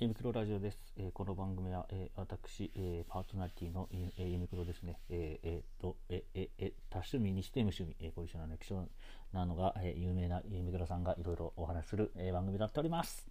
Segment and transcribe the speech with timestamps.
[0.00, 0.78] ユミクロラジオです。
[0.96, 4.98] えーこの番組は、えー私、えーパーソナリティの、えーユミクロですね。
[5.10, 8.88] えーえーっと、えーえーえ多趣味にして無趣味、えー、こういう人なの希少
[9.34, 13.26] なのが、えー有名なユミクロさんがいろいろお話しする、えー番組になっております。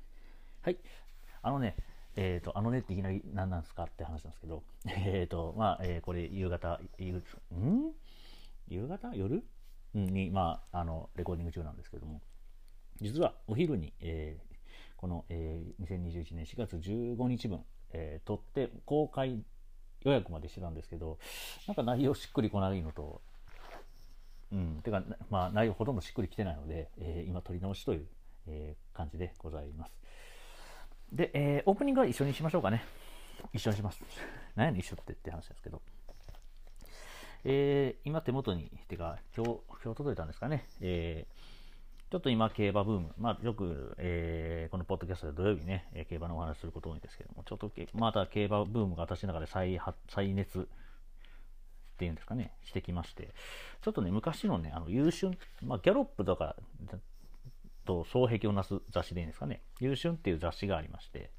[0.61, 0.77] はい。
[1.41, 1.75] あのね、
[2.15, 7.15] えっ、と、あのねっていきなり何なんですかって話なんですけど、 えっ、と、まあ、えーこれ夕方、夕
[7.51, 7.93] ん？
[8.67, 9.15] 夕方？
[9.15, 9.43] 夜？
[9.95, 12.21] に、まあ、あの、レコーディング中なんですけども、
[13.01, 14.48] 実はお昼に、えー
[14.99, 17.61] この、えー2021年4月15日分、
[17.93, 19.41] えー撮って公開
[20.01, 21.17] 予約までしてたんですけど、
[21.67, 23.21] なんか内容しっくりこないのと、
[24.51, 28.07] うん、てか、まあ、内容ほとんどしっくりきてないので、えー今撮り直しという、
[28.47, 29.93] えー感じでございます。
[31.13, 32.83] で、えーオープニングは一緒にしましょうかね。
[33.53, 34.01] 一緒にします。
[34.55, 35.81] 何やねん一緒ってって話ですけど。
[37.45, 40.65] えー今手元に、てか、今日、今日届いたんですかね。
[40.81, 41.58] えー
[42.09, 50.63] ちょっと今、競馬ブーム、まあ、よく、えーこのポッドキャストで土曜日ね、え競馬のお話すること多いんですけども、ちょっと、また競馬ブームが私の中で再発再熱っ
[51.97, 53.29] ていうんですかね、してきまして、
[53.81, 55.29] ちょっとね、昔のね、あの優秀、
[55.63, 56.55] まあ、ギャロップとか
[57.85, 61.29] と双璧をなす雑誌でいいんですかね、優秀っていう雑誌がありまして、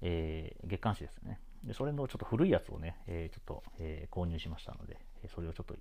[0.00, 1.38] えー月刊誌ですね。
[1.64, 4.96] で、それのちょっと古いやつをね、えーちょっと、えー購入しましたので、
[5.34, 5.74] それをちょっと、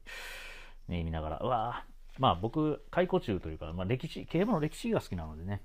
[0.89, 5.61] ね、見ながら、うわーまあ僕、解雇中というか、まあ歴史、競馬の歴史が好きなのでね、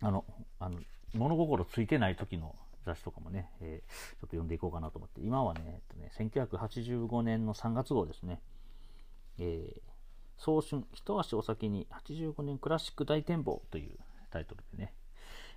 [0.00, 0.24] あの、
[0.58, 0.80] あの、
[1.14, 8.40] 物心ついてない時の雑誌とかもね、えーちょっと読んでいこうかなと思って、今はね、えっとね1985年の3月号ですね、
[9.38, 9.80] えー
[10.38, 13.98] 早春、一足お先に85年クラシック大展望という
[14.30, 14.92] タイトルでね、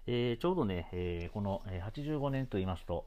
[0.07, 3.05] えーちょうどね、えーこの85年と言いますと、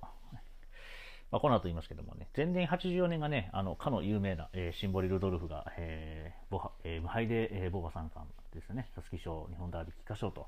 [1.35, 10.47] まあ、この後言いますけどもね、前年84年がね、あの、かの有名な、えーシンボリ・ルドルフが、えーボハえー無敗で、えーボバ三冠ですね、皐月賞、日本ダービー菊花賞と、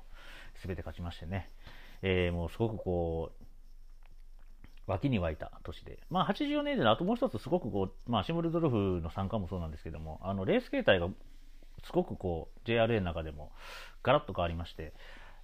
[0.61, 1.49] すべて勝ちましてね、
[2.03, 3.43] えーもうすごくこう、
[4.89, 11.09] 脇に湧いた年で、まあ、84年であともう一つすごくこう、まあ、シンボリルドルフの参加もそうなんですけども、あのレース形態が
[11.83, 13.51] すごくこう JRA の中でも
[14.03, 14.93] ガラッと変わりまして、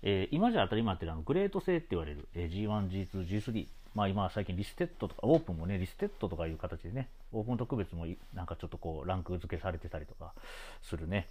[0.03, 10.33] えー今じゃ当たり前ってるあのはグレート製って言われる、えー G1、G2、G3、まあ、今は最近リステッドとか、オープンもね、リステッドとかいう形でね、オープン特別もなんかちょっとこうランク付けされてたりとか
[10.81, 11.27] するね、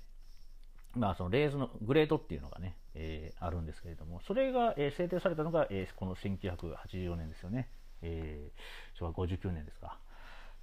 [0.95, 7.69] まあ、そのレースのグレードっていうのがね、えーあるんですけれども、それが、えー制定されたのが、えーこの1984年ですよね。
[8.03, 9.99] えー昭和59年ですか。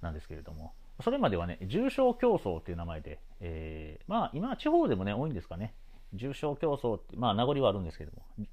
[0.00, 0.72] なんですけれども、
[1.02, 5.74] それまではね、重賞競走っていう名前で、えーまあ、今は地方でもね、多いんですかね。
[6.14, 8.46] 重賞競走って、まあ、名残はあるんですけども、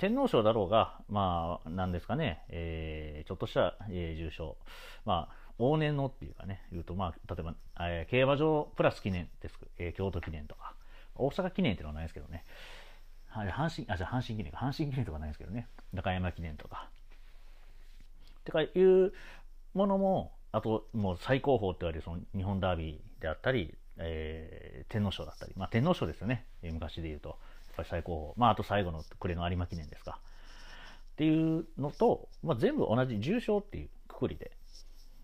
[0.00, 4.56] 天皇賞だろうが、まあ、なんですかね、えーちょっとした、えー重賞、
[5.04, 10.72] まあ、往年のっていうかね、言うと、まあ、例えば、えー競馬場プラス記念です、えー京都記念とか、
[11.16, 12.46] 大阪記念っていうのはないですけどね、
[13.28, 16.88] はい阪神、あ、じゃ阪神記念か、阪神記念とかないですけどね、中山記念とか。
[18.44, 19.12] てかいう
[19.74, 27.38] ものも、あともう最高峰って言われるその日本ダービーであったり、えー天皇賞だったり、まあ天皇賞ですよね、昔で言うと、
[27.80, 28.40] ぱり最高峰。
[28.40, 30.18] まああと最後の暮れの有馬記念ですか。
[31.12, 34.52] っていうのと、まあ、全部同じ重賞っていうくくりで、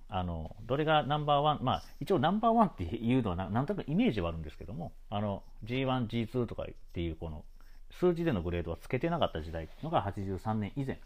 [0.09, 7.45] あの、どれがナンバーワン、まあ一応ナンバーワンっていうのはななんとなくイメージはあるんですけども、あの、G1、G2 とかっていうこの
[7.91, 11.01] 数字でのグレードはつけてなかった時代のが83年以前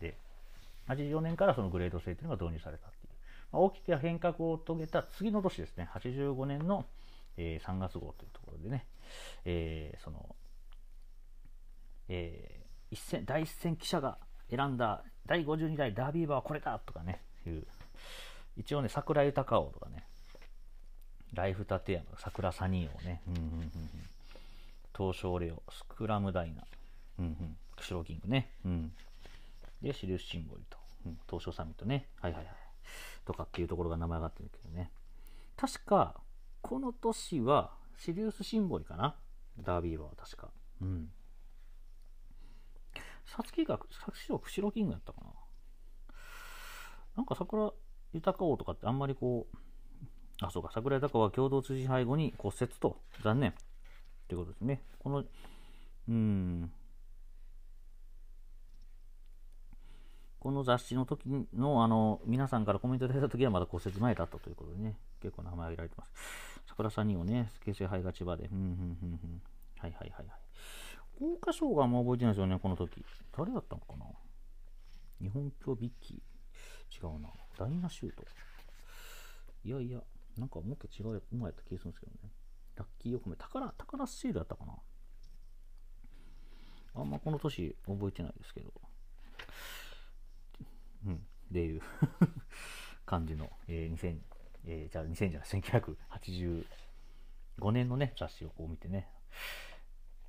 [0.00, 0.16] で、
[0.88, 3.12] 84年からそのグレード制というのが導入されたっていう、
[3.52, 6.86] まあ、大きな変革を遂げた次の年ですね、85年の、
[7.36, 8.86] えー3月号というところでね、
[9.44, 10.34] えーその、
[12.08, 17.66] えー一戦第一戦記者が選んだ第52代ダービー馬はこれだとかね、いう、
[18.56, 20.04] 一応ね、桜豊王とかね、
[21.32, 23.72] ライフ立山、桜サニー王ね、うんうん、
[24.96, 26.62] 東証レオ、スクラムダイナ、
[27.18, 28.92] うんうん、釧路キングね、うん、
[29.82, 32.54] で、シリウスシンボリと、うん、東証サミットね、はいはいはい、
[33.24, 34.90] とかっていうところが名前があってるけどね。
[35.56, 36.20] 確か、
[36.60, 39.16] この年は、シリウスシンボリかな
[39.60, 40.50] ダービー馬は確か。
[40.82, 41.08] うん。
[43.26, 45.26] さつきが、さつきは釧路キングやったかな
[47.16, 47.72] なんか桜
[48.12, 49.56] 豊王とかってあんまりこう、
[50.40, 53.50] あ、そうか、桜豊は共同通信背後に骨折と、残念。
[53.50, 53.54] っ
[54.26, 54.82] てことですね。
[54.98, 55.24] この、
[56.08, 56.72] うん、
[60.40, 61.24] この雑誌の時
[61.54, 66.10] の、あの、皆さんからコメントいただいた時はまだ骨折前だったということでね、結構名前挙げられてます。
[66.66, 69.42] 桜さんにもね、形成杯が千葉で、うん、うん、うん、うん。
[69.78, 70.43] はいはいはいはい。
[71.18, 73.04] 桜花賞があんま覚えてないですよね、この時。
[73.36, 74.06] 誰だったのかな？
[75.20, 77.06] 日本鏡ビッキー。
[77.06, 77.30] 違うな。
[77.58, 78.24] ダイナシュート。
[79.64, 80.00] いやいや、
[80.36, 82.30] なんかもっと違う馬やった気がするんですけどね。
[82.76, 83.36] ラッキー横目。
[83.36, 84.74] 宝、宝スチールやったかな？
[86.96, 88.72] あんまこの年覚えてないですけど。
[91.06, 91.18] うん、っ
[91.52, 91.82] ていう
[93.04, 94.16] 感じの、えー、2000、
[94.66, 95.48] えー、じゃあ2000じゃない、
[97.58, 99.08] 1985年のね、雑誌をこう見てね、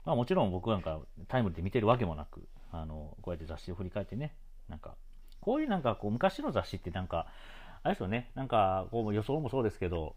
[0.05, 4.35] まあもちろん僕なんかタイムで見てるわけもなく、あの、こうやって雑誌を振り返ってね、
[4.69, 4.95] なんか、
[5.41, 7.27] こういうなんかこう昔の雑誌ってなんか、
[7.83, 10.15] あれですよね、なんかこう予想もそうですけど、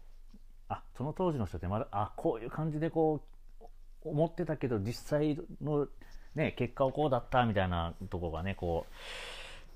[0.69, 3.21] あ、その当時の人ってまだ、あ、こういう感じでこ
[3.61, 3.65] う、
[4.03, 5.87] 思ってたけど実際の
[6.35, 8.85] ね、結果はこうだったみたいなとこがね、こ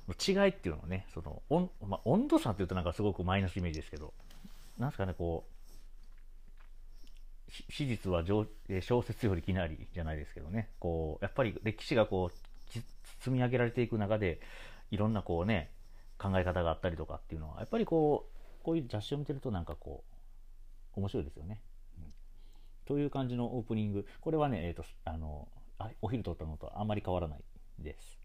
[0.08, 4.14] う、違いっていうのね、その、温,、まあ、温度差っていうとなんかすごくマイナスイメージですけど、
[4.78, 5.53] なんすかね、こう、
[7.70, 8.24] 史実は
[8.82, 12.80] 小説よりきなりじゃないですけどね、こう、やっぱり歴史がこう、
[13.20, 14.42] 積み上げられていく中で、
[14.92, 15.72] いろんなこうね、
[16.18, 20.04] 考え方があったりとかっていうのは、やっぱりこう、こういう雑誌を見てるとなんかこ
[20.96, 21.60] う、面白いですよね。
[21.98, 22.04] うん、
[22.86, 24.08] という感じのオープニング。
[24.22, 25.48] これはね、えっ、ー、と、あの、
[26.02, 27.44] お昼撮ったのとあんまり変わらない
[27.80, 28.20] です。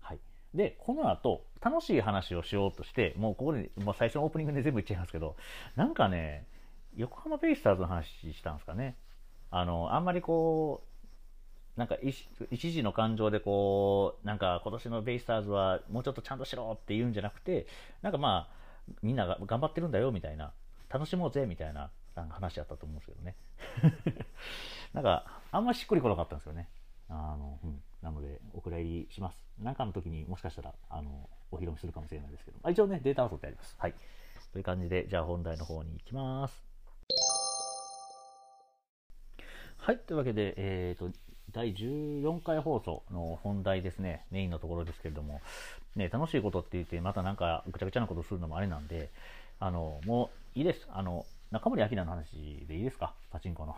[0.00, 0.20] はい。
[0.54, 5.36] で、この後、楽しい話をしようとして、もうここで、もう最初のオープニングで全部言っちゃいますけど、
[5.76, 6.46] なんかね、
[6.96, 8.96] 横浜ベイスターズの話したんですかね。
[9.50, 10.82] あの、あんまりこ
[11.76, 11.96] う、なんか
[12.50, 17.66] 一時の感情でこう、なんか今年のベイスターズはもうちょっとちゃんとしろって言うんじゃなくて、
[18.02, 20.52] なんかまあ、みんなが頑張ってるんだよみたいな、
[20.88, 23.36] 楽しもうぜみたいななんか話だったと思うんですけどね。
[24.92, 26.68] なんか、あんましっくりこなかったんですよね。
[27.08, 27.82] あの、うん。
[28.02, 29.44] なので、お蔵入りします。
[29.58, 33.76] 何かの時にもしかしたら、あの、お披露目するかもしれないですけど、まあ、一応ね、データは取ってあります。
[33.78, 33.94] はい。
[34.52, 36.69] という感じで、じゃあ本題の方に行きます。
[39.90, 39.98] はい。
[39.98, 41.18] というわけで、えっ、ー、と、
[41.50, 45.40] 第14回放送の本題ですね、メインのところですけれども、
[45.96, 49.10] ね、楽しいことって言って、またなんかぐちゃぐちゃなことするのもあれなんで、
[49.58, 50.86] あの、もういいです。
[50.92, 53.14] あの、中森明菜の話でいいですか？
[53.32, 53.74] パチンコの。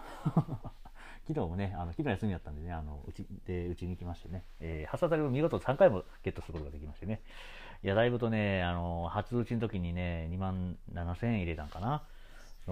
[1.26, 7.22] 昨日もね、あの昨日休みだったんでね、あのうちでうちに行きましてね、えー、発射される見事3回もゲットすることができましてね、
[7.82, 12.02] いや、だいぶとね、あの初打ちの時にね、2万7000円入れたんかな。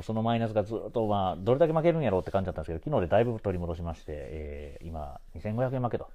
[0.02, 6.08] そのマイナスがずっと、まあ、どれだけ負けるんやろうって感じだったんですけど、昨日でだいぶ取り戻しまして、えー、今、2500円負けと。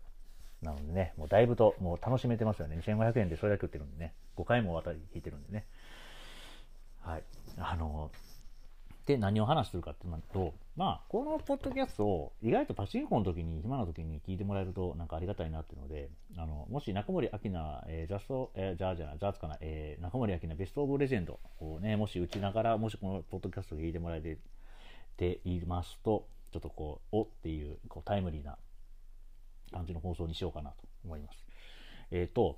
[0.61, 2.77] なのでね、もうだいぶと、もう楽しめてますよね。
[2.85, 5.65] 2500円でそれだけ売ってるんでね、5回も渡り引いてるんでね。
[7.03, 7.23] はい。
[7.57, 8.11] あの、
[9.05, 24.37] で、何を話するかっていうと、まあ、このポッドキャストを意外とパチンコの時に、暇な時に聞いてもらえるとなんかありがたいなっていうので、あの、もし中森明菜、えー、ジャスト、えー、じゃあじゃあ、ジャーツかな、えー、中森明菜ベストオブレジェンドをね、もし打ちながら、もしこのポッドキャストを聞いてもらえ
[25.17, 28.57] ていますと、ちょっとこう、おっていう、こう、タイムリーな
[29.71, 31.45] 感じの放送にしようかなと思います。
[32.09, 32.57] えっ、ー、と、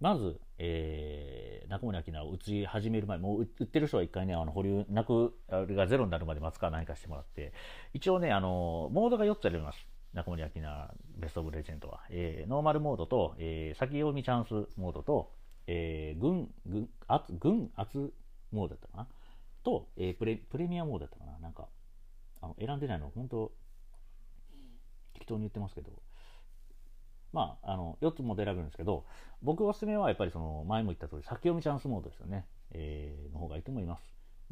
[0.00, 7.52] まず、えー、中森明菜を打ち始める前、もう売ってる人は一回ね、あの保留なく、あれがゼロになるまで待つか何かしてもらって、
[7.92, 9.86] 一応ね、あの、モードが4つあります。
[10.12, 12.00] 中森明菜ベストオブレジェンドは。
[12.10, 15.32] えー、ノーマルモードと、えー、先読みチャンスモードと、
[15.66, 18.12] えー、軍、軍、圧、軍圧
[18.52, 19.08] モードだったかな
[19.64, 21.66] と、えー、プレ、プレミアモードだったかななんか、
[22.42, 23.52] あの、選んでないの、本当
[25.14, 25.90] 適当に言ってますけど、
[27.34, 29.04] まあ、あの、4つも選べるんですけど、
[29.42, 32.46] 僕おすすめはやっぱりその、前も言った通り、先読みチャンスモードですよね。
[32.70, 34.02] えー、の方がいいと思います。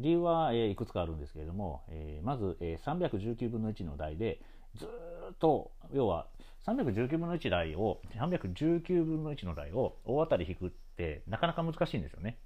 [0.00, 4.40] 理由は、えー、いくつかあるんですけれども、えー、まず、えー、319分の1の台で、
[4.74, 6.26] ずっと、要は、
[6.66, 12.36] 319分の1台を、319分の1の台を大当たり引くって、なかなか難しいんですよね。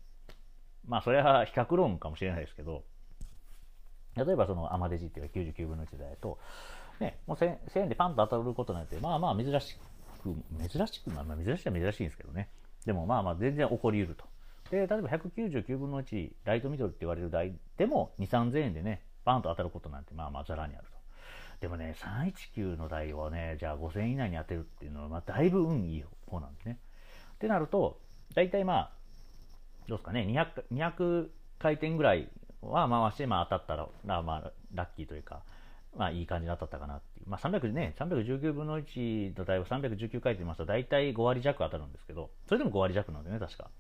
[0.87, 2.85] まあ、それは比較論かもしれないですけど、
[4.17, 6.39] 例えばそのアマデジっていうか99分の1台と、
[7.01, 9.77] ね、もう 1000, 1000円でパンと当たることなんて、まあまあ珍し
[10.35, 12.49] く、珍しく、まあ、珍しいは珍しいんですけどね。
[12.85, 14.25] でもまあまあ全然起こり得ると。
[14.71, 20.97] で、例えば199分の1、ライトミドルって言われる台でも2、3000円でね、バンと当たることなんてまあまあざらにあると。
[21.61, 26.79] でもね、319の台をね、じゃあ5000円以内に当てるっていうのは、まあだいぶ運いい方なんですね。
[27.35, 27.99] ってなると、
[28.35, 28.91] 大体まあ、
[29.89, 31.29] どうですかね、200, 200
[31.59, 32.29] 回転ぐらい
[32.61, 35.43] は回して、まあ当たったら、まあラッキーというか、
[35.97, 37.31] まあいい感じに当たったかなっていう。
[37.31, 43.71] まあ300ね、319分の1の台を319回転ますと大体5割弱当たるんですけど、それでも5割弱なんでね、確か。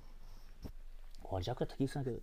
[1.24, 2.22] 5割弱やった気がするんだけど、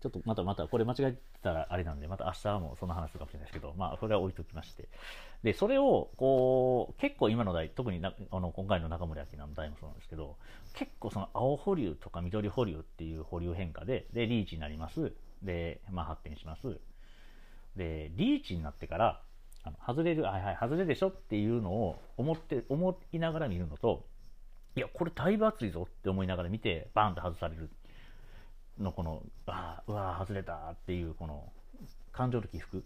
[0.00, 4.88] ちょっとまたまたこれ間違えてたらあれなんで、また明日もその話するかもしれないですけど、まあそれは置いときまして。
[5.42, 10.36] で、それをこう、結構今の台、特になあの今回の中森明菜の台もそうなんですけど、
[10.74, 15.12] 結構その青保留とか緑保留っていう保留変化で、で、リーチになります。
[15.42, 16.78] で、まあ発展します。
[17.76, 19.22] で、リーチになってから、
[19.62, 24.04] あの外れる、はいはい、外れでしょっていうのを思って、思いながら見るのと、
[24.76, 27.70] いや、これだいぶ熱いぞって思いながら見て、バーンって外される
[28.78, 31.52] の、この、ああ、うわ外れたっていう、この、
[32.12, 32.84] 感情の起伏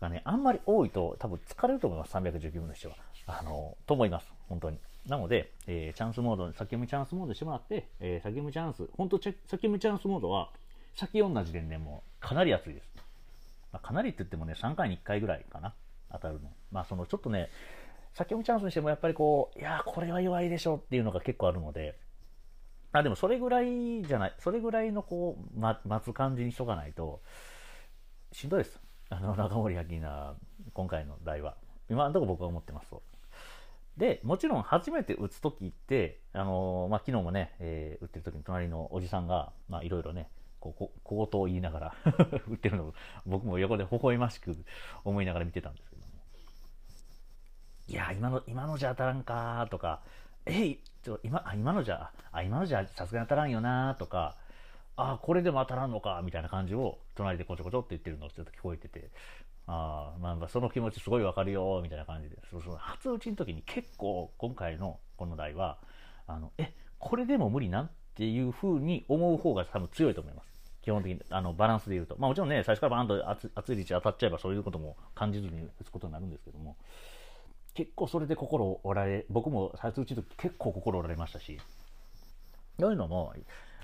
[0.00, 2.96] がね、あんまり多いと多分疲れると思います、319分の1は。
[3.26, 4.78] あの、と思います、本当に。
[5.06, 10.50] なので、えー、チャンスモード、先読みチャンスモードしてもらって、えー、先読みチャンス、本当先読みチャンスモードは、
[10.94, 13.01] 先読んだ時点でもうかなり熱いです。
[13.72, 15.74] まあ、かなりって言ってもね、3回に1回ぐらいかな、
[16.10, 16.50] 当たるの。
[16.70, 17.48] まあ、そのちょっとね、
[18.12, 21.98] 先読みチャンスにしてもやっぱりこう、いやこれは弱いでしょっていうのが結構あるので、
[22.92, 27.22] あ、でもそれぐらいじゃない、それぐらいのこう、ま、待つ感じにしとかないと、
[28.32, 28.78] しんどいです。
[29.08, 30.36] あの、中森明菜、
[30.74, 31.56] 今回の題は。
[31.88, 33.02] 今のとこ僕は思ってますと。
[33.96, 40.28] で、もちろん初めて打つときって、あのー、まあ、昨日もね、えー、打ってる時に隣のおじさんが、まあ、いろいろね、
[40.70, 41.94] こう、小言を言いながら
[42.46, 42.94] 打ってるのを、
[43.26, 44.56] 僕も横で微笑ましく
[45.04, 46.12] 思いながら見てたんですけども。
[47.88, 50.02] いや、今の、今のじゃ当たらんかとか、
[50.46, 54.36] えい、ちょ、今、あ、今のじゃ、あ、今のじゃさすがに当たらんよなとか、
[54.96, 59.10] あ、これでも当たらんのか、みたいな感じを、隣でこちょこちょって言ってるのをちょっと聞こえてて、
[59.66, 65.78] あまあ、その気持ちすごいわかるよ、みたいな感じで、その初打ちの時に結構今回のこの題は、
[66.26, 67.86] あの、え、これでも無理なん？
[67.86, 70.51] っていうふうに思う方が多分強いと思います。
[70.82, 72.16] 基本的に、あの、バランスで言うと。
[72.18, 76.76] まあもちろんね、最初からバーンと熱熱いリーチ当たっちゃえばそういうことも感じずに打つことになるんですけども、
[77.74, 81.58] 結構それで心折られ、僕も最初打ちの時結構心折られましたし、
[82.78, 83.34] そういうのも、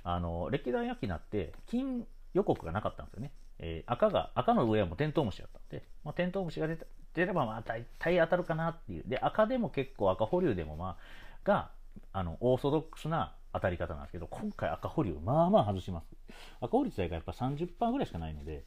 [0.02, 3.32] あの、歴代秋になって、金予告がなかったんですよね。
[3.60, 9.02] えー、赤が、赤の上はもうテントウムシだったんで、まあ、テントウムシが出た出ればまあ大体当たるかなっていう。
[9.06, 10.96] で、赤でも結構赤保留でもまあ、
[11.42, 11.70] が、
[12.12, 16.17] あの、オーソドックスな当たり方なんですけど、今回赤保留、まあまあ外します。
[16.60, 18.64] 赤保留自体がやっぱ30%ぐらいしかないので、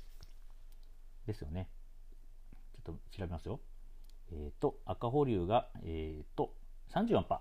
[1.28, 1.70] ですよね。
[2.86, 3.60] ちょっと調べますよ。
[4.32, 6.54] えっ、ー、と、赤保留が、えっ、ー、と、
[6.94, 7.40] 34%。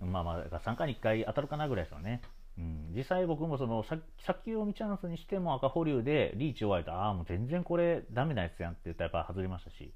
[0.00, 2.20] まあまあ、3回に1回当たるかなぐらいですよね。
[2.56, 9.92] うん、実際僕もその先読みチャンスにしても赤保留でリーチ弱いとああもう全然これダメなやつやんって言ったらやっぱ外れましたし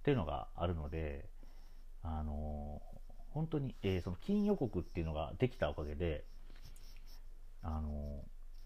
[0.00, 1.28] っていうのがあるので
[2.04, 6.24] あのー、本当に、えー、その金予告っていうのができたおかげで
[7.62, 7.92] あのー、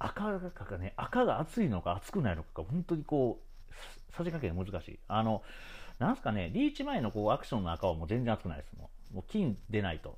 [0.04, 3.40] 赤がね赤が熱いのか熱くないのかが本当にこ
[3.70, 5.42] うさじ加減難しいあの
[5.98, 10.16] なんすかねリーチ前のこうアクションの赤はもう全然熱くないですもうもう金出ないと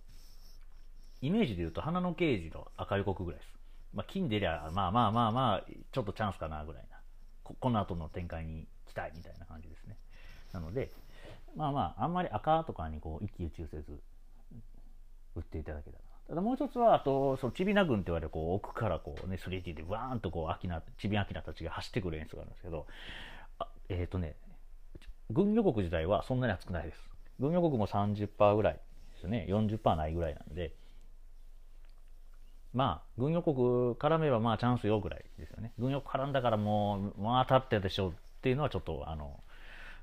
[1.24, 3.48] イメージで言うと、花の刑事の赤予告ぐらいです。
[3.94, 6.98] まあ、金出りゃ、まあまあまあまあ、ちょっとチャンスかなぐらいな。
[7.42, 9.96] ここの後の展開に期待みたいな感じですね。
[10.52, 10.90] なので、
[11.56, 14.02] まあまあ、あんまり赤とかにこう一喜一憂せず、
[15.34, 22.86] 打っていただけたらただもう一つは、あと、そのちびな軍って言われるこう奥からこうね、3D でワーンとこう、アキナ、ちびアキナたちが走ってくる演出があるんですけど、
[23.58, 24.36] あえっ、ー、とね、
[25.30, 26.98] 軍予告自体はそんなに熱くないです。
[27.38, 28.80] 軍予告も30%ぐらいで
[29.20, 29.46] すね。
[29.48, 30.74] 40%ないぐらいなんで、
[32.72, 35.72] まあ、軍予告絡めばまあチャンスよぐらいですよね。
[35.78, 38.12] 軍予告絡んだからもう、まあ当たってでしょうっ
[38.42, 39.40] ていうのはちょっと、あの、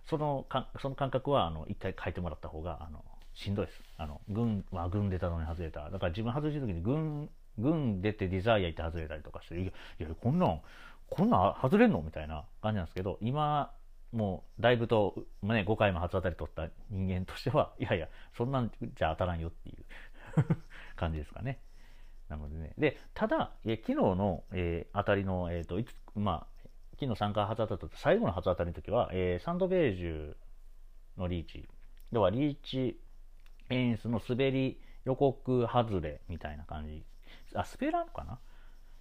[0.10, 3.04] そのかその感覚は、あの、一回書いてもらった方が、あの、
[3.42, 3.82] しんどいです。
[3.98, 5.90] あの、軍は軍出たのに外れた。
[5.90, 10.62] だから自分外した時に軍、軍出てデザイア行って外れたりとかして、いや、いやこんなん、
[11.10, 12.02] こんなん外れんの？
[12.02, 13.72] みたいな感じなんですけど、今、
[14.12, 19.86] もうだいぶとま、ね、5回も初当たり取った人間としては、いやいや、そんなんじゃ当たらんよっていう
[20.96, 21.60] 感じですかね。
[22.30, 22.74] なのでね。
[22.78, 26.68] で、ただ、え昨日の、えー、当たりの、えっ、ー、と、いつ、まあ、
[27.00, 30.36] 昨日3回初当たった最後の初当たりの時は、えー、サンドベージュ
[31.18, 31.68] のリーチ、
[32.12, 33.00] 要はリーチ
[33.72, 37.04] 演出の滑り予告外れみたいな感じ。
[37.56, 38.40] あ、スペラーかな？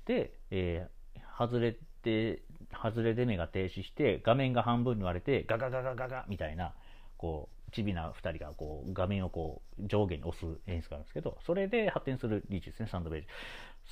[0.06, 6.74] で、えー、外れて、外れで目が停止して、画面が半分に割れて、ガガガガガガみたいな、
[7.16, 13.30] こう、ちびな2人がこう画面をこう上下に押す演出があるんですけど、それで発展するリーチですね、サンドベージュ。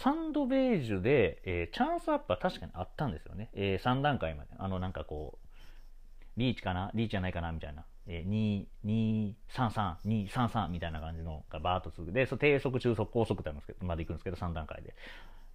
[0.03, 3.51] サンドベージュで、えー、チャンスアップは確かにあったんですよね。
[3.53, 4.51] えー、3段階まで。
[4.59, 6.91] あの、なんかこう、リーチかな？
[6.95, 7.53] リーチじゃないかな？
[7.53, 7.85] みたいな。
[8.09, 12.13] えー、2、2、3、3、2、3、3みたいな感じのがバーッと続く。
[12.13, 14.95] で、そ低速、中速、高速ってあるんですけど、まで行くんですけど、3段階で。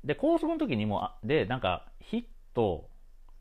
[0.05, 2.87] で、高速の時にも、で、なんか、ヒット、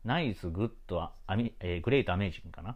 [0.03, 2.75] nice、good、アミえー、 great、amazing かな？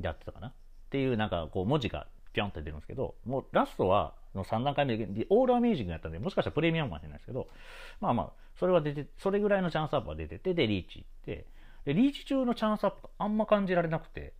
[0.00, 0.48] やってたかな？
[0.48, 0.52] っ
[0.90, 7.48] ていうなんかこう文字がピョンって出るんですけど、もうラストはの3段階目で all amazing やったんで、もしかしたらプレミアムかもしれないですけど、
[8.00, 11.46] まあまあ、それは出て、それぐらいのチャンスアップは出てて、で、リーチ行って、
[11.84, 14.34] で、リーチ中のチャンスアップあんま感じられなくて、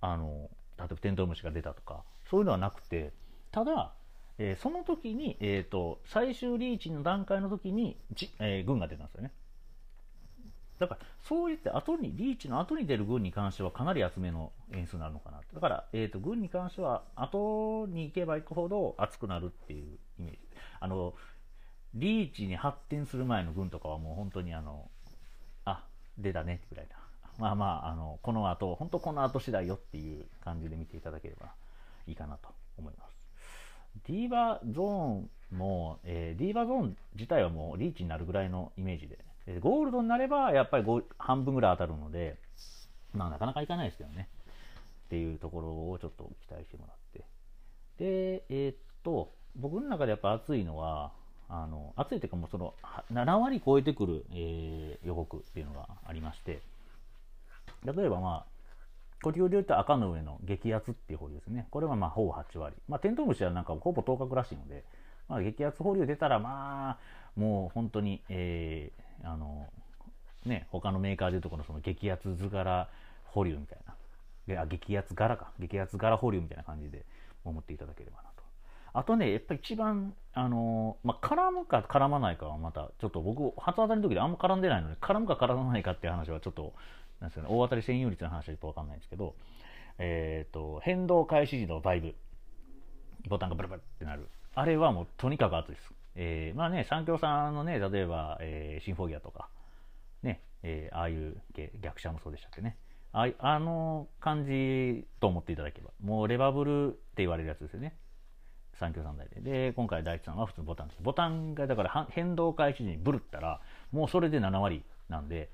[0.00, 3.12] あの、例えばテントウムシが出たとか、そういうのはなくて、
[3.50, 3.94] ただ、
[4.38, 9.32] えー、その時に、え、ー、と、最終リーチの段階の時に、じえー、軍が出たんですよね。
[10.78, 15.40] だから、そういって後に、リーチの後に出る軍に関してはかなり厚めの演出になるのかな。
[15.52, 20.38] だから、えっ、ー、と、軍に関しては後に行けば行くほど熱くなるっていうイメージ。
[20.78, 21.14] あの、
[21.94, 24.88] リーチに発展する前の軍とかはもう本当にあの、
[25.64, 25.84] あ、
[26.16, 26.96] 出たね、ぐらいな。
[27.38, 31.52] まあまあ、あの、この後、本当この後次第よっていう感じで見ていただければ
[32.06, 33.18] いいかなと思います。
[34.06, 40.84] ディーバゾーンも、えー、ディーバゾーン自体はもうリーチになるぐらいのイメージで、でゴールドになればやっぱり
[41.16, 42.38] 半分ぐらい当たるので、
[43.14, 44.28] まあなかなかいかないですけどね。
[45.06, 47.24] っていうところをちょっと期待してもらって。
[47.98, 51.12] で、えー、っと、僕の中でやっぱ熱いのは、
[51.50, 52.74] あの熱いというかもうその
[53.10, 56.60] 7割超えてくる、えー、予告っていうのがありまして
[57.84, 58.58] 例えばまあ
[59.22, 61.66] 呼吸で言うと赤の上の激圧っていう保留ですね。
[61.70, 62.76] これはまあほぼ8割。
[62.88, 64.84] まあテントウムシはなんかほぼ等角らしいので、
[65.28, 66.98] まあ、激圧保留出たらま
[67.36, 69.66] あもう本当に、えー、あの
[70.46, 72.88] ね他のメーカーでいうとこのその激圧図柄
[73.24, 73.94] 保留みたいな。
[74.56, 75.52] あ激圧柄か。
[75.58, 77.04] 激圧柄保留みたいな感じで
[77.44, 78.42] 思っていただければなと。
[78.94, 86.72] あとね、やっぱり一番、あのー、まあ、絡むか絡まないかはまた、ちょっと僕、初当たりの時であんま絡んでないので、絡むか絡まないかっていう話はちょっと、
[87.20, 89.34] なんですかね、大当たり占有率の話はちょっとわかんないんですけど、
[89.98, 92.14] えっ、ー、と、変動開始時のバイブ、
[93.28, 94.28] ボタンがブルブルってなる。
[94.54, 95.92] あれはもうとにかく熱いです。
[96.14, 99.48] えー、まあね、三協さんのね、例えば、えー、シンフォギアとか、
[100.22, 102.76] ね、えー、ああいう系、逆者もそうでしたっけね。
[103.12, 107.96] ああの感じと思っていただければ、もうレバブルって言われるやつですよね。
[108.78, 109.40] 三強三台で。
[109.40, 111.02] で、今回第一さんは普通のボタンです。
[111.02, 113.60] ボタンがだから変動開始時にブルったら、
[113.92, 115.50] もうそれで7割なんで、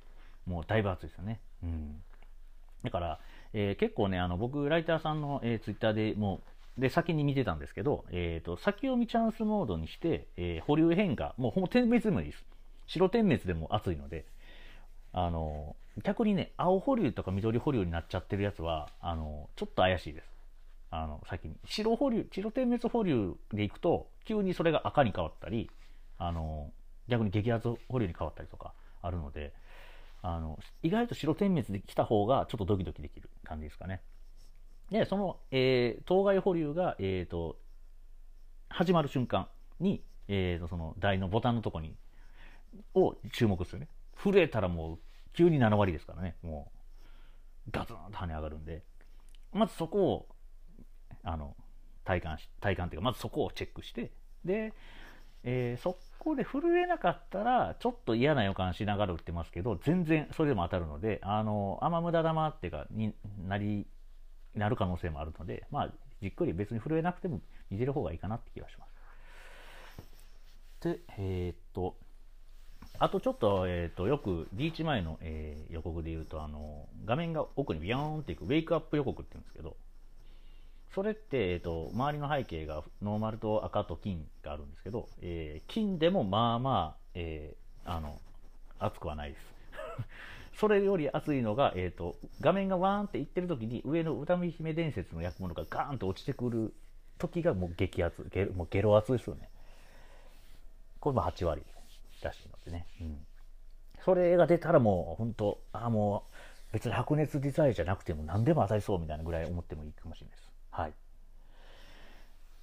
[0.46, 1.40] もうだいぶ熱いですよね。
[1.64, 2.02] うん。
[2.84, 3.20] だから、
[3.52, 6.40] えー、結構ね、あの、僕、ライターさんの、えー、ツイッターでも、
[6.78, 12.44] で、先に見てたんですけど、えっ、ー、と、先読みチャンスモードにして、え、保留変化、もうほぼ点滅でもいいです。
[12.86, 14.26] 白点滅でも熱いので、
[15.12, 20.26] あの、逆にね、青保留とか緑保留になっちゃってるやつは、あの、ちょっと怪しいです。
[20.90, 21.54] あの、先に。
[21.64, 25.70] 白保留、白点滅保留でいくと、急にそれが赤に変わったり、
[26.18, 26.72] あの、
[27.08, 29.52] 逆に激圧保留に変わったりとかあるので、
[30.26, 34.00] あの、意外と白点滅で来た方がちょっとドキドキできる感じですかね。
[34.90, 37.58] で、その、えー、当該保留が、え、ー、と、
[38.70, 39.48] 始まる瞬間
[39.80, 41.94] に、え、ー、と、その台のボタンのとこに、
[42.94, 43.88] を注目するね。
[44.16, 44.98] 震えたらもう、
[45.34, 46.36] 急に7割ですからね。
[46.42, 46.72] も
[47.68, 48.82] う、ガツンと跳ね上がるんで、
[49.52, 50.28] まずそこを
[51.22, 51.54] あの
[52.04, 54.10] 体感し体感というかまずそこをチェックして
[54.44, 54.72] で、
[55.42, 63.14] えー、そこで震えなかったらちょっと嫌な予感しながら打ってますけど全然それでも当たるのであのあんま無駄玉っていうかに
[63.46, 63.86] なり
[64.54, 65.90] なる可能性もあるのでまあ
[66.22, 68.86] じっくり別に震えなくても見てる方がいいかなって気がしま
[70.80, 70.88] す。
[70.88, 71.96] でえー、っと
[72.98, 79.76] あとちょっと,、えーと、よくリーチ前の、えー、予告で言うとあの画面が奥にビヨーンっていくウェイクアップ予告って言うんですけど
[80.94, 88.20] それって、えーと、周りの背景がノーマルと赤と金があるんですけど、えー、金でもまあまあ、えー、あの
[88.78, 89.54] 熱くはないです。
[90.56, 96.72] それより熱いのが、えーと、画面がワーンっていってる時に上の歌見姫伝説の役物がガーンと落ちてくる
[97.18, 99.50] 時がもう激熱ゲもうゲロ熱ですよね。
[101.00, 101.62] これも8割
[102.22, 103.26] らしいのでね、うん、
[104.04, 106.24] それが出たらもう本当ああも
[106.70, 110.53] う別に白熱デザインじゃなくても何でも当たりそうみたいなぐらい思ってもいいかもしれないです。
[110.74, 110.92] はい。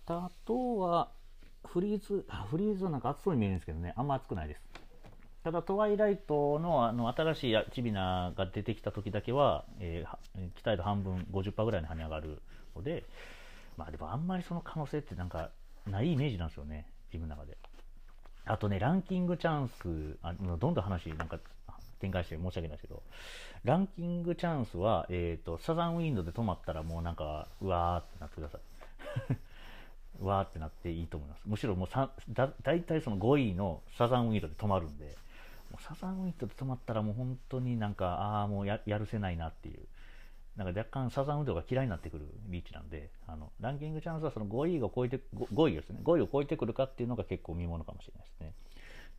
[0.08, 1.12] あとは、
[1.65, 4.62] フリーズ、フリーズはなんか熱そうに見えるんですけどね、あんま熱くないです。
[5.45, 12.41] ただ、トワイライトのあの新しいチビナが出てきた時だけは、えー、期待度半分50%ぐらいに跳ね上がる
[12.76, 13.06] ので、
[13.78, 15.50] まあでもあんまりその可能性ってなんか
[15.88, 17.58] ないイメージなんですよね、自分の中で。
[18.43, 21.39] あとね、ランキングチャンス、あどんどん話なんか
[22.02, 23.04] 展開して申し訳ないですけど、
[23.64, 29.38] ランキングチャンスは、えっ、ー、と、サザンウィンドで止まったらもうなんか、うわーってなってください。
[30.20, 31.44] わーってなっていいと思います。
[31.46, 35.18] むしろもうさだ大体その5位のサザンウィンドで止まるんで、
[35.72, 39.88] もうサザンウィンドで止まったらもう本当になんか、ああ、もうやるせないなっていう。
[40.58, 48.54] なんか若干サザンウィンドが嫌いになってくるリーチなんで、あのランキングチャンスはその5位を超えて、5, 5位ですね、5位を超えてくるかっていうのが結構見ものかもしれないですね。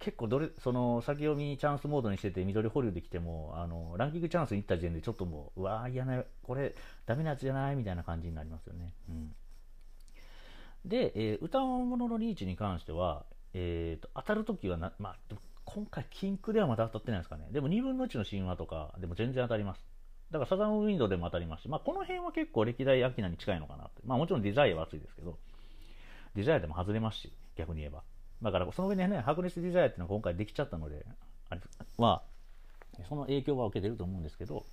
[0.03, 6.75] 結構どれ、その先読みチャンスモードにしてて、緑保留できても、あのランキングチャンスに行った時点で、ちょっともう、うわー、嫌な、これ、
[7.07, 7.77] ダメなやつじゃない？
[7.77, 8.93] みたいな感じになりますよね。
[9.09, 9.35] うん、
[10.85, 15.35] で、えー、歌物のリーチに関しては、えーと、当たるときはな、まあ、
[15.65, 17.47] 今回、禁句ではまだ当たってないですかね。
[17.53, 19.85] でも、2分の1の神話とかでも全然当たります。
[20.33, 24.03] だから、サザンウィンドウでも当たりますし、まあ、この辺は結構歴代アキナに近いのかなって。
[24.05, 25.39] まあ、もちろんデザイアは熱いですけど、
[26.35, 28.03] デザイアでも外れますし、逆に言えば。
[28.43, 31.07] だからその上にね、白熱デザイアっていうのが今回できちゃったので、
[31.49, 31.61] あれ
[31.99, 32.23] は、
[33.09, 34.65] その影響は受けてると思うんですけど、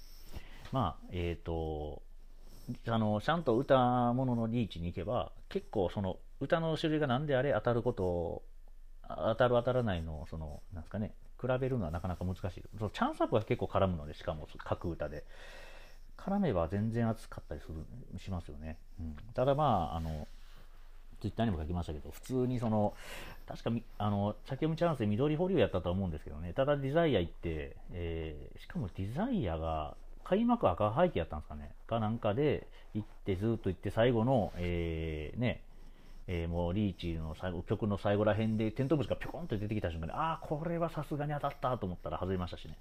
[0.72, 2.02] まあ、えっ、ー、と、
[2.88, 3.78] あの、ちゃんと歌
[4.14, 8.44] 物のリーチに行けば、結構その歌の種類が何であれ当たることを、
[9.08, 12.64] 当たる当たらないの、その、なんですかね、比べるのはなかなか難しい。
[12.78, 15.26] そのチャンスアップが結構絡むので、しかも各歌で。
[16.18, 18.78] 絡めば全然熱かったりするしますよね。
[19.00, 20.28] うん、ただまあ、あの、
[21.20, 22.94] ツイッターにも書きましたけど、普通にその、
[23.48, 35.64] 確かあの、先読みチャンスで緑保留やったと思うんですけどね、ただディザイア行って、えー、しかもディザイアが開幕赤背景やったんですかね、かなんかで行って、ずっと行って、最後の、えー、ね、
[36.32, 42.78] えー、もうリーチの最後曲の最後ら辺でテントウムシがぴょこんと出てきた瞬間に、ああ、これはさすがに当たったと思ったら外れましたしね。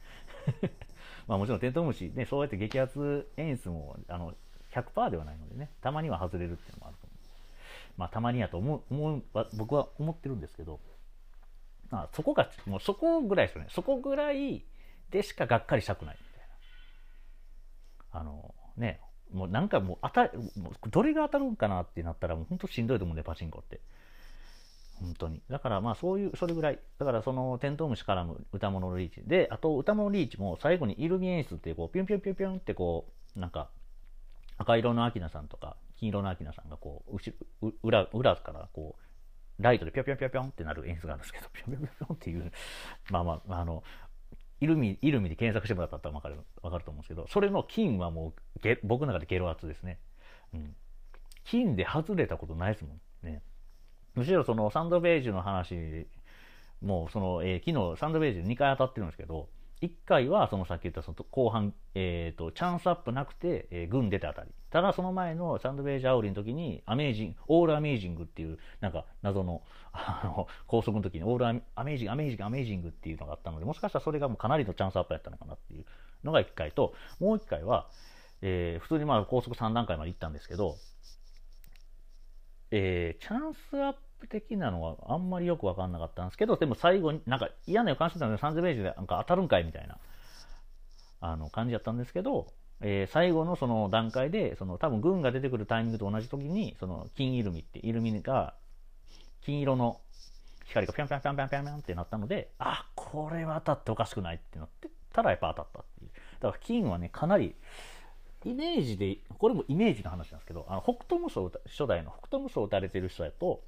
[1.26, 4.34] まあもちろんテントウムシ、ね、そうやって激アツ演出もあの
[4.72, 7.07] 100%ではないのでね、たまには外れるっていうのもあると。
[7.98, 9.22] まあたまにやと思う、思う
[9.54, 10.80] 僕は思ってるんですけど、
[11.90, 13.68] まあそこが、もうそこぐらいですよね。
[13.70, 14.64] そこぐらい
[15.10, 16.48] でしかがっかりしたくないみたい
[18.14, 18.20] な。
[18.20, 19.00] あの、ね、
[19.32, 20.22] もうなんかもう当た
[20.58, 23.80] もうどれが当たるんかなってなったらもう本当しんどいと思うんで、パチンコって。
[25.00, 25.42] 本当に。
[25.50, 26.78] だからまあそういう、それぐらい。
[26.98, 29.22] だからそのテントウムシからの歌物のリーチ。
[29.26, 33.06] で、あと歌物リーチも最後にイルミ演出ってこう、ピュンピュンピュンピュンってこ
[33.36, 33.70] う、なんか、
[34.58, 42.52] 赤色のアキナさんとか、金色のアキナさんがこう、後ろ、裏、裏からこう、ライトでピョピョピョピョンってなる演出があるんですけど、ピョピョピョピョンっていう、
[43.10, 43.82] まあまあ、あの、
[44.60, 49.98] イルミ、イルミで検索してもらったらわかる、わかると思うんですけど、それの金はもうゲ、僕の中でゲロ圧ですね。
[50.52, 50.74] うん。
[51.44, 53.42] 金で外れたことないですもんね。
[54.14, 56.08] むしろそのサンドベージュの話
[56.82, 59.48] もう、その、えー、昨日サンドベージュ2回当たってるんですけど、
[59.80, 64.50] 1回はそのさっき言ったその後半、えーと、チャンスアップなくて、えー、軍出て当たり。
[64.70, 69.62] ただその前のサンドベージュアウリの時にアメージング、オールアメージングっていうなんか謎の
[69.92, 71.52] あの高速の時にオールア
[71.84, 75.84] メージング、アメージング、アメージングっていうのがあったので、もしかしたらそれがもうかなりのチャンスアップやったのかなっていう
[76.24, 77.88] のが1回と、もう1回は、
[78.42, 80.76] えー、普通にまあ高速3段階まで行ったんですけど、
[82.70, 89.98] えー、チャンスアップ的なのはあんまりよくわかんなかったんですけど、でも最後になんか嫌な予感してたので30ページでなんか当たるんかいみたいな
[91.20, 98.54] あの感じだったんですけど、えー、最後のその段階で、その多分軍が出てくるタイミングと同じ時に、その金イルミって、イルミが
[99.42, 100.00] 金色の
[100.66, 106.10] 光がピャンピャンピャンピャンピャンピャンってなったので、あ、これは当たっておかしくないってなってたらやっぱ当たったっていう。
[106.40, 107.56] だから金はね、かなり、
[108.44, 113.62] イメージで、これもイメージの話なんですけど、あの北斗無双、初代の北斗無双を打たれてる人やと、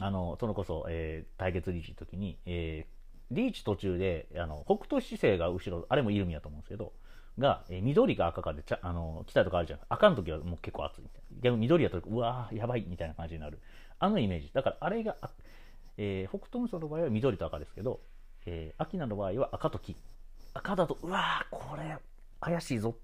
[0.00, 6.92] あの、それこそ、えー、対決リーチの時に、えー、リーチ途中で、あの、北斗姿勢が後ろ、あれもイルミやと思うんですけど、
[7.38, 9.80] が、えー、緑か赤かでちゃ、あの、来たとかあるじゃん。
[9.88, 11.40] 赤の時はもう結構熱いみたいな。
[11.42, 13.60] 逆に緑やと、うわー、やばいみたいな感じになる。
[13.98, 14.50] あのイメージ。
[14.52, 15.16] だからあれが、
[15.96, 18.00] えー、北斗無双の場合は緑と赤ですけど、
[18.46, 19.96] えー、秋菜の場合は赤と黄。
[20.54, 21.96] 赤だと、うわー、これ、
[22.40, 22.94] 怪しいぞ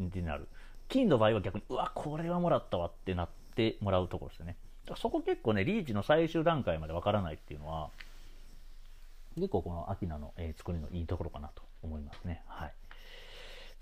[0.00, 0.48] ってなる。
[0.88, 4.56] 金の場合は逆に、うわ、これはもらったわってなってもらうところですよね。
[4.94, 7.90] そこ結構ね、リーチの最終段階までわからないっていうのは、
[9.34, 12.42] 結構このアキナの、えー、作りのいいところかなと思いますね。
[12.46, 12.72] はい。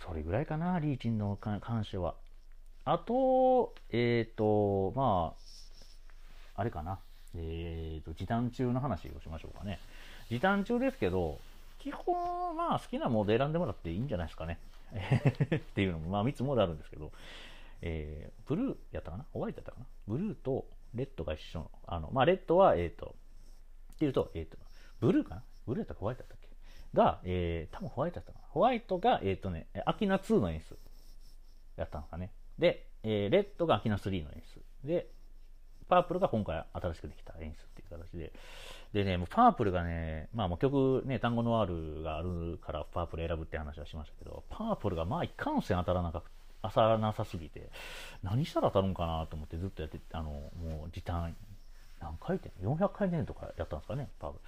[0.00, 2.14] それぐらいかな、リーチの関しては。
[2.84, 5.34] あと、えっ、ー、と、ま
[6.56, 6.98] あ、あれかな。
[7.34, 9.78] えっ、ー、と、時短中の話をしましょうかね。
[10.28, 11.38] 時短中ですけど、
[11.78, 14.58] 基本、まあ、好きなモード選んでもらっていいんじゃないですかね。
[15.56, 17.10] っていうのも、まあ、3つモードあるんですけど、
[17.82, 19.24] えー、ブルーやったかな？
[19.32, 19.86] ホワイトやったかな？
[20.06, 23.16] ブルーとレッドが一緒の、あの、まあ、レッドは、えっ、ー、と、
[23.94, 24.58] っていうと、えっ、ー、と、
[25.00, 25.42] ブルーかな？
[25.66, 26.48] ブルーやったかホワイトやったっけ？
[26.94, 28.44] が、えー、多分ホワイトやったかな？
[28.48, 30.78] ホワイトが、えっ、ー、とね、アキナ2の演出
[31.76, 32.32] やったのかね。
[32.58, 34.42] で、えー、レッドがアキナ3の演
[34.82, 34.86] 出。
[34.86, 35.08] で、
[35.88, 38.32] パープルが今回新しくできた演出っていう形で。
[38.92, 46.22] でね、もうパープルがね、まあもう曲ね、単語のあるがあるからパープル選ぶって話はしましたけど、パープルがまあ一貫性当たらなか
[46.68, 47.70] 当たらなさすぎて、
[48.22, 51.36] 何したら当たるんかなと思ってずっとやって、あの、もう時短、
[52.00, 54.44] 何回転 ?400 回転とかやったんですかね、パープル。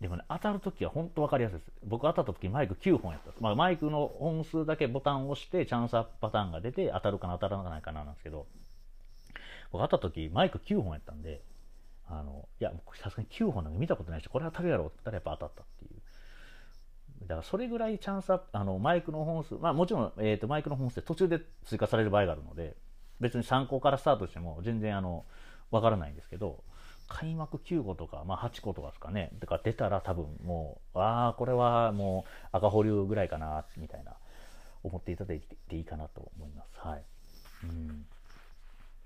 [0.00, 1.72] でもね、当たるときは本当分かりやすいです。
[1.84, 8.46] 僕当たったときマイク9本やったまあ、マイクの本数だけボタンを押してチャンスアップパターンが出て当たるかな当たらないかななんですけど、
[9.72, 11.42] 僕当たったときマイク9本やったんで、
[12.06, 12.72] あの、いや、
[13.02, 16.02] さすがに9本なんか見たことないし、これ当たるやろって言ったらやっぱ当たったっていう。
[17.26, 22.76] だからそれぐらいチャンスアップ、あの、マイクの本数、まあもちろん、え、ー、と、マイクの本数で途中で追加される場合があるので、
[23.20, 25.24] 別に参考からスタートしても全然あの、
[25.70, 26.62] わからないんですけど、
[27.08, 29.30] 開幕9個とか、まあ8個とかですかね。
[29.40, 34.16] だから出たら多分もう、ああ、これはもう赤保留ぐらいかな、みたいな、
[34.82, 36.78] 思っていただいていいかなと思います。
[36.78, 37.04] はい。
[37.64, 38.06] うん。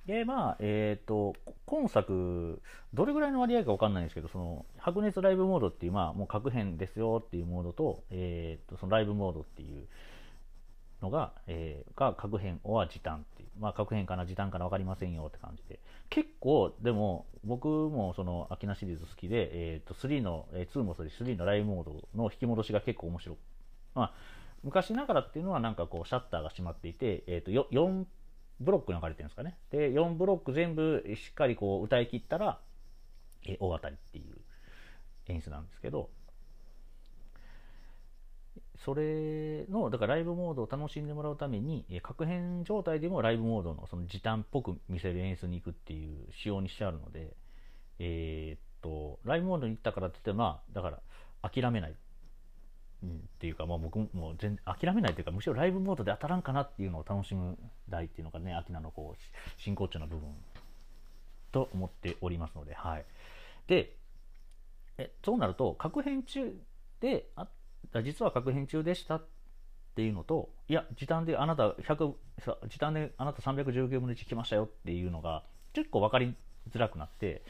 [0.07, 1.35] で、まあ、えっ、ー、と、
[1.67, 2.63] 今作、
[2.95, 9.87] どれぐらいの割合かわかんないんですけど、その、白熱ライブモードっていう、まあ、もう各編ですよっていうモードと、えっ、ー、と、そのライブモードっていう、
[11.03, 15.81] のが、えー、が核変は時短っていう、まあ、核変かな時短かな分かりませんよって感じで。
[16.11, 21.23] 結構でも僕もそのアキナシリーズ好きで、えー、と3の、えー、2もそうです。
[21.23, 23.37] 3のライブモードの引き戻しが結構面白い、
[23.95, 24.13] まあ、
[24.65, 28.05] 昔ながらっていうのはなんかこうシャッターが閉まっていて、えー、と4
[28.61, 32.59] ブロックに分かれてるんですかねで4ブロック全部しっかりこう歌い切ったら、
[33.47, 34.35] え、大当たりっていう
[35.29, 36.11] 演出なんですけど
[38.85, 47.35] それの、だからライブモードを楽しんでもらうために、え確変状態でもライブモードのその時短っぽく見せる演出に行くっていう仕様にしてあるので、
[47.99, 51.01] えー、っと、ライブモードに行ったからって言って、まあ、だから
[51.43, 51.95] 諦めない。
[53.05, 53.09] っ
[53.39, 57.57] ていうか、まあ、僕も全諦めないというか、むしろライブモードで当たらんかなっていうのを楽しむ
[57.89, 60.29] 台っていうのがね、アキナのこう、真骨頂の部分
[61.53, 63.05] と思っておりますので、はい。
[63.69, 63.95] で、
[64.99, 66.53] えそうなると、確変中
[67.01, 67.47] であ
[68.03, 69.25] 実は確変中でしたっ
[69.95, 72.15] ていうのと、いや、時短であなた100、
[72.69, 76.35] 時短であなた319分の1来ましたよっていうのが結構分かり
[76.71, 77.43] づらくなって、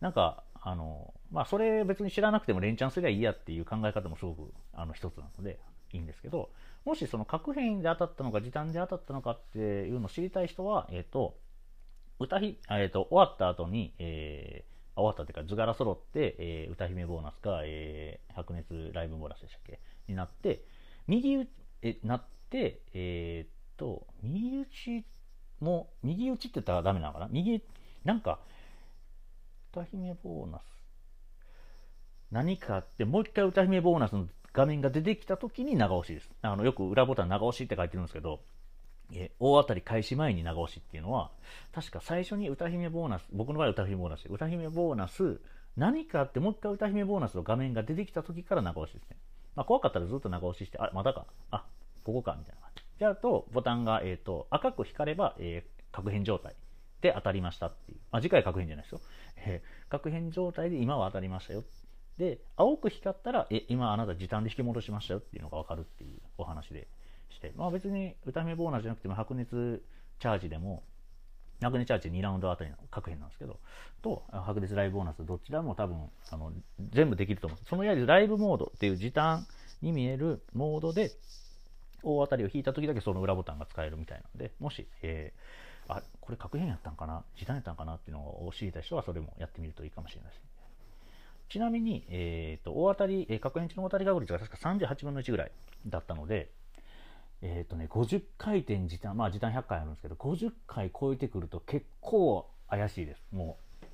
[0.00, 5.60] なんか、あの、まあ、それ別に知らなくても連チャンすりゃいいやっていう考え方もすごく、あの、一つなので、
[5.92, 6.50] いいんですけど、
[6.84, 11.38] もしその核変で当たったのか、時短で当たったのかっていうのを知りたい人は、えっ、ー、と、
[12.18, 19.78] 歌ひ、えっ、ー、と、終わった後に、えー、終わったというか図柄揃って、えー、歌姫ボーナスか、えー、白熱ライブボーナスでしたっけ？
[20.08, 20.64] になって、
[21.06, 21.46] 右打
[21.82, 25.04] え、なって、えー、っと、右打ち
[25.60, 27.28] も、右打ちって言ったらダメなのかな？
[27.30, 27.62] 右、
[28.04, 28.40] なんか、
[29.76, 30.62] 歌姫ボーナス。
[32.30, 36.30] 何かあって、もう一回歌姫ボーナスの画面が出てきた時に長押しです。
[36.40, 38.40] あの、よく裏ボタン長押しって書いてるんですけど、
[39.12, 41.30] え大当たり開始前に長押しっていうのは、
[41.74, 45.40] 確か最初に歌姫ボーナス、僕の場合は歌姫ボーナス歌姫ボーナス、
[45.76, 49.18] 何かあってもう一回歌姫ボーナスの画面が出てきた時から長押しですね。
[49.54, 51.66] まあ、怖かったらずっと長押しして、あ、まだか、あ、
[52.02, 52.82] ここか、みたいな感じ。
[52.98, 56.56] じゃあと、ボタンが、えっ、ー、と、赤く光れば、えー、確変状態
[57.00, 57.98] で当たりましたっていう。
[58.10, 59.00] あ、次回確変じゃないですよ。
[59.46, 61.64] え、確変状態で今は当たりましたよ。
[62.18, 66.88] で、青く光ったら、え、今あなた時短で引き戻しましたよっていうのがわかるっていうお話で。
[67.36, 69.82] して、まあ別に歌姫ボーナスじゃなくても白熱
[70.20, 70.82] チャージでも、
[71.60, 73.60] 白熱チャージ2ラウンドあたりの各編なんですけど、
[74.02, 76.52] と白熱ライブボーナスどちらも多分あの
[76.92, 77.58] 全部できると思う。
[77.68, 79.46] そのやはりライブモードっていう時短
[79.80, 81.12] に見えるモードで
[82.02, 85.40] 大当たりを引いた時だけその裏ボタンが使えるみたいなので、もし、えー、
[85.88, 87.24] あ、これ確変やったんかな？
[87.36, 87.94] 時短やったんかな？
[87.94, 90.42] っていうのを知りたい人はそれもやってみるといいかもしれないです。
[91.48, 95.52] ちなみに、えーと、大当たり、えー、確変値の大当たり確率が確か38分の1ぐらい
[95.86, 96.50] だったので、
[97.42, 103.22] えっ、ー、とね、50回転時短、まあ時短100回あるんですけど、50回超えてくると結構怪しいです。
[103.32, 103.86] もう、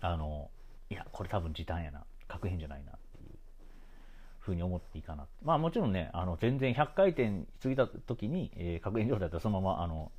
[0.00, 0.50] あの、
[0.90, 2.04] いや、これ多分時短やな。
[2.26, 3.30] 確変じゃないなっていう
[4.38, 5.26] ふうに思っていいかな。
[5.42, 10.12] まあもちろんね、あの全然100回転過ぎた時に、えー、確変状態だったらそのまま、あの、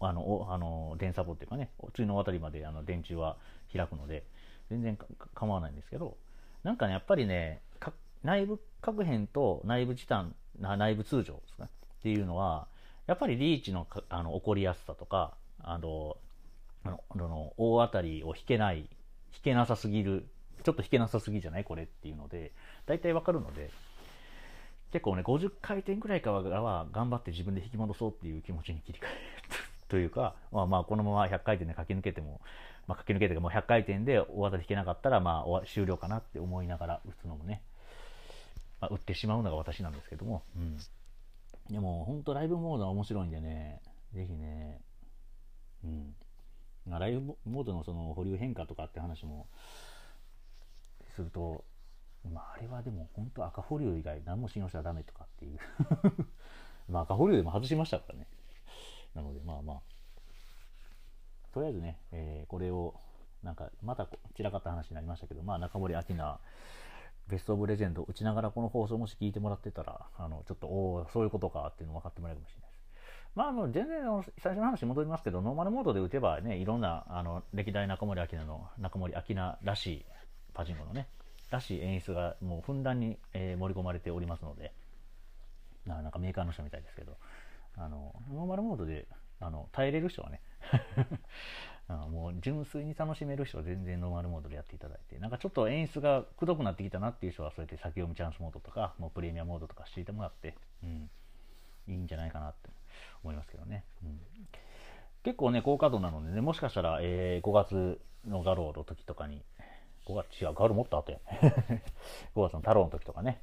[0.00, 3.36] あの、あの電サポっていうかね、次の渡りまであの電柱は
[3.72, 4.24] 開くので、
[4.70, 4.98] 全然
[5.34, 6.16] 構わないんですけど、
[6.62, 7.60] なんかね、やっぱりね、
[8.22, 11.68] 内部確変と内部時短内部通常ですね。
[11.98, 12.66] っていうのは、
[13.06, 16.16] やっぱりリーチのあの起こりやすさとか、あの、
[16.84, 18.86] あの大当たりを引けない、引
[19.42, 20.26] けなさすぎる、
[20.62, 21.64] ちょっと引けなさすぎじゃない？
[21.64, 22.52] これっていうので、
[22.86, 23.70] 大体わかるので、
[24.92, 29.10] 結構ね、50回転くらいからは頑張って自分で引き戻そうっていう気持ちに切り替える
[29.88, 32.40] というか、まあまあこのまま100回転で駆け抜けても、
[32.86, 37.62] まあ駆け抜けてもう100回転で大当たり引けなかったら、まあ終了かなって思いながら打つのもね、
[38.80, 40.78] まあ、売ってしまうのが私なんですけども、うん。
[41.70, 43.80] でも、本当ライブモードは面白いんでね、
[44.12, 44.80] ぜひね、
[45.84, 46.14] うん。
[46.88, 49.46] ライブモードのその保留変化とかって話も
[51.14, 51.64] すると、
[52.30, 55.58] まあ、あれはでも本当赤保留以外何も信用しちゃダメとかっていう
[56.88, 58.26] まあ赤保留でも外しましたからね。
[59.14, 59.80] なのでまあまあ、
[61.52, 63.00] とりあえずね、えー、これを
[63.42, 66.40] なんかまた散らかった話になりましたけど、まあ中森明菜
[67.28, 72.86] ベストオブレジェンド打ちながらこの放送もし聞いてもらってたら、あの、ちょっと、おお、そういうことかっていうの分かってもらえるかもしれないです。
[73.34, 74.02] まあ、あの、全然、
[74.38, 80.06] 最初の話戻りますけど、ノーマルモードで打てばね、いろんな、あの、歴代中森明菜の、中森明菜らしい、
[80.54, 81.08] パチンコのね、
[81.50, 84.72] らしい演出がもうふんだんに、え、盛り込まれておりますので、
[85.86, 87.16] ななんかメーカーの人みたいですけど、
[87.76, 89.06] あの、ノーマルモードで、
[89.40, 90.40] あの、耐えれる人はね
[92.10, 101.10] もう純粋に楽しめる人は全然ノーマルモードでやっていただいて、なんかちょっと演出がくどくなってきたなっていう人は、そうやって先読みチャンスモードとか、もうプレミアモードとかしていてもらって、うん、
[101.86, 102.70] いいんじゃないかなって
[103.22, 103.84] 思いますけどね。
[104.02, 104.20] うん、
[105.22, 109.44] 結構ね、高稼働なのでね、もしかしたら、えー、5月のガローの時とかに、
[110.06, 111.82] 5月違う、ガロもっと後やね。
[112.34, 113.40] 5月の太郎の時とかね、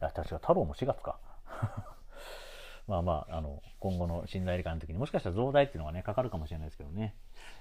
[0.00, 1.18] あ、確か太郎も4月か。
[2.88, 7.14] まあまあ、あの、今後の信頼理解の時にもしかしたら増大っていうのがね、かかるかもしれないですけどね。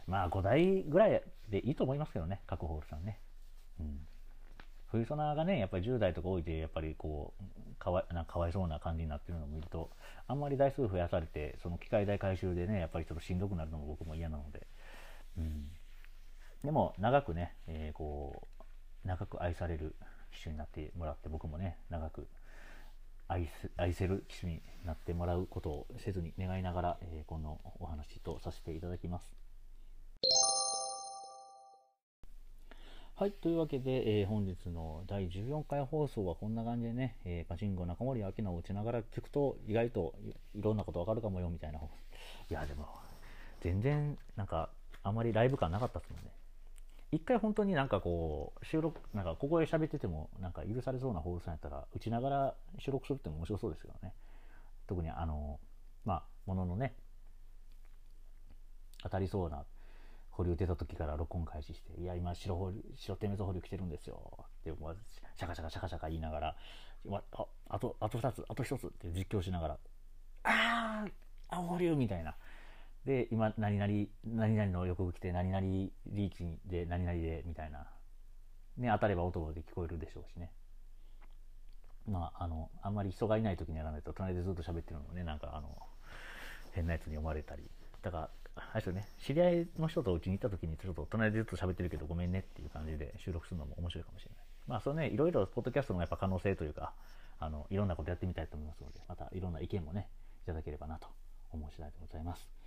[0.08, 3.20] まあ5台ぐらいでいいと思いますけどね、各ホールさんね。
[3.80, 4.08] うん。
[4.92, 9.92] 冬ソナーがね、やっぱり10代とか多いで、やっぱりこう、かわなんかかわいそうな感じになってるのを見ると、
[10.28, 14.66] あんまり台数増やされて、その機械代回収でね、やっぱりちょっとしんどくなるのも僕も嫌なので。
[15.38, 15.70] うん。
[16.64, 18.48] でも、長くね、えー、こ
[19.04, 19.96] う、長く愛される
[20.32, 22.28] 機種になってもらって、僕もね、長く
[23.30, 29.40] 愛す愛せる機種になってもらうことをせずに願いながら、えー、このお話とさせていただきます。
[33.16, 33.32] はい。
[33.32, 40.16] というわけで、えー、本日の第14回放送はこんな感じでね、えー、パチンコ中森明菜を打ちながら聞くと意外と
[40.56, 41.80] いろんなことわかるかもよみたいな。
[41.80, 41.84] い
[42.50, 42.88] や、でも、
[43.62, 44.70] 全然なんか
[45.04, 46.32] あまりライブ感なかったですもんね。
[47.12, 54.14] 一回本当になんかこう、収録、なんかここで喋ってても、なんか許されそうなホールさんやったら、打ちながら収録するっても面白そうですけどね。
[54.88, 55.60] 特にあの、
[56.06, 56.96] まあ、もののね、
[59.02, 59.66] 当たりそうな
[60.32, 64.46] 保留出た時から録音開始して、いや、今白保留、白点滅保留来てるんですよ。
[64.62, 64.94] って、ま
[65.36, 66.56] シャカシャカシャカシャカ言いながら、
[67.12, 69.78] あ、あと、あと2つ、あと1つって実況しながら、
[70.44, 71.12] あー、
[71.50, 72.36] 青保留みたいな。
[73.06, 77.88] で、今、何々、何々の予告来て、何々リーチで、何々で、みたいな。
[78.78, 80.52] ね、当たれば音で聞こえるでしょうしね。
[82.08, 85.78] まあ、あの、あんまり人がいない時にやらないと、隣でずっと喋ってるのもね、なんか、あの、
[86.74, 87.70] 変なやつに読まれたり。
[88.02, 94.46] だから、あれですよね、知り合いの人とうちに行った時に、ちょっと隣でずっと喋ってるけど、ごめんねっていう感じで収録するのも面白いかもしれない。
[94.68, 96.94] まあ、それね、いろいろ、ポッドキャストのやっぱ可能性というか、
[97.40, 100.10] あの、いろんなことやってみたいと思いますので、またいろんな意見もね、
[100.44, 101.08] いただければなと
[101.52, 102.59] 思う次第でございます。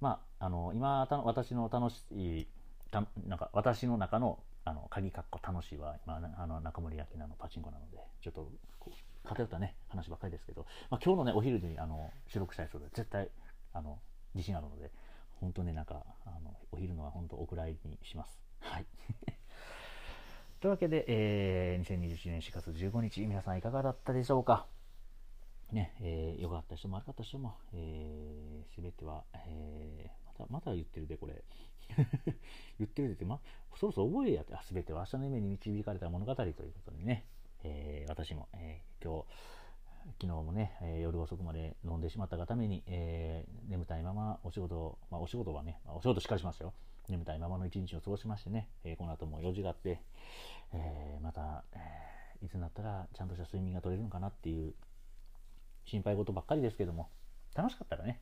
[0.00, 2.46] まあ、あの今た私の楽しい
[2.90, 8.50] たなんか私の中のあの鍵かっこ楽しいは今あの中森明菜のパチンコなのでちょっと
[9.24, 13.30] 偏ったね話ばっかりですけど、まあ、今日のねお昼にあの収録したいそうで絶対
[13.72, 13.98] あの
[14.34, 14.90] 自信あるので
[15.40, 18.38] 本当ねなんかあのお昼のは本当お蔵入りにします。
[18.60, 18.86] はい。
[20.60, 24.66] というわけで、えー、2021年4月15日皆さんいかがだったでしょうか？
[25.72, 31.42] ね、えー、良かった人も悪かった人も、えー、全ては、えー、また、また言ってるで、これ。
[32.78, 33.40] 言ってるでって、ま、
[33.76, 37.26] そろそろ覚えやって、全ては明日の夢に導かれた物語ということでね、
[37.62, 39.26] えー、私も、えー、今日、
[40.20, 46.74] 昨日もね、えー、夜遅くまで飲んでしまったがために、えー、眠たいままお仕事、まあ、お仕事はね、まあ、お仕事しっかりしましたよ。
[47.08, 50.00] 眠たいままの一日を過ごしましてね、えー、この後も用事があって、
[50.72, 52.10] えまた、え
[52.42, 54.74] いつになったらちゃんとした睡眠が取れるのかなっていう
[55.90, 57.10] 心配事ばっかりですけども、
[57.54, 58.20] 楽しかったらね。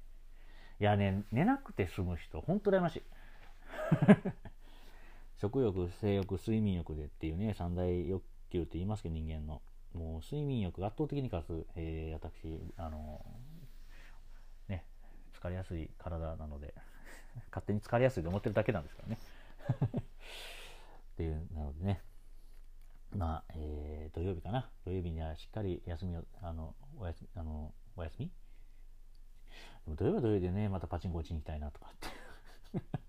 [0.81, 3.03] いやね、寝なくて済む人、ほんと羨ましい。
[5.37, 9.61] 食欲、性欲、睡眠欲でっていうね、三大欲求って言いますけど、人間の。
[9.93, 13.25] もう睡眠欲圧倒的に勝つ、えー、私、あの
[14.69, 14.87] ね、
[15.39, 16.75] 疲れやすい体なので、
[17.51, 19.19] 勝手に疲れやすいと思ってるだけなんですからね。
[21.13, 22.01] っていう、なのでね、
[23.17, 24.71] まあ、えー、土曜日かな。
[24.85, 28.31] 土曜日にはしっかり休みを、あの、おやすみ、あの、お休み？
[29.87, 32.09] でも土曜日は土曜日でね、またパチンコ打ちに行きたいなとかって。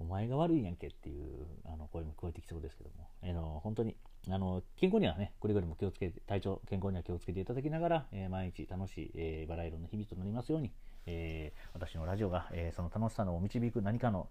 [0.00, 3.96] お前が悪いやんけっていうあの声も聞こえてきそうですけども、えー、の本当に
[4.28, 10.72] あの健康にはね、くれぐれも気をつけて、体調、健康には気をつけていただきながら、えー、毎日楽しい、えー、バラ色の日々となりますように、
[11.06, 14.28] えー、私のラジオが、え、その楽しさの導く何かの、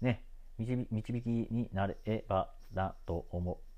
[0.00, 0.24] ね、
[0.58, 0.86] 導
[1.22, 3.69] きになればだと思って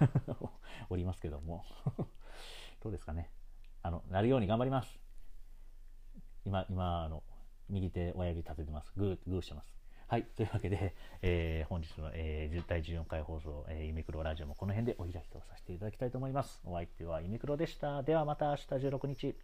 [0.90, 1.64] おりますけども
[2.82, 3.30] どうですかね。
[3.82, 4.98] あの、なるように頑張ります。
[6.44, 7.22] 今、今、あの、
[7.68, 8.92] 右手親指立ててます。
[8.96, 9.74] グー、グーしてます。
[10.06, 10.24] はい。
[10.24, 16.60] というわけで、えー、本日の、えー、第14回放送、えー、ユミクロラジオもこの辺でお開きとさせていただきたいと思います。
[16.64, 18.02] お相手はユミクロでした。
[18.02, 19.36] ではまた明日16日。